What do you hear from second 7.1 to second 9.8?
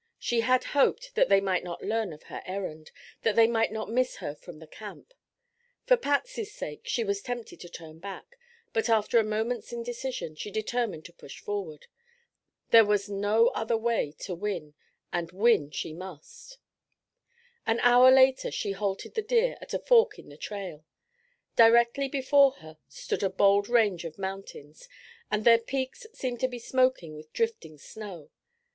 tempted to turn back, but after a moment's